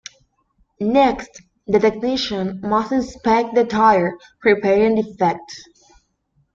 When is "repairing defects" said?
4.43-5.63